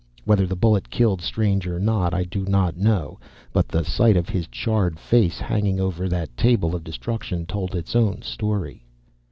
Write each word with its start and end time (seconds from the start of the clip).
Whether 0.25 0.47
the 0.47 0.55
bullet 0.55 0.89
killed 0.89 1.21
Strange 1.21 1.67
or 1.67 1.79
not, 1.79 2.11
I 2.11 2.23
do 2.23 2.43
not 2.43 2.75
know: 2.75 3.19
but 3.53 3.67
the 3.67 3.83
sight 3.85 4.17
of 4.17 4.27
his 4.29 4.47
charred 4.47 4.97
face, 4.99 5.37
hanging 5.37 5.79
over 5.79 6.09
that 6.09 6.35
table 6.35 6.73
of 6.75 6.83
destruction, 6.83 7.45
told 7.45 7.75
its 7.75 7.95
own 7.95 8.23
story. 8.23 8.83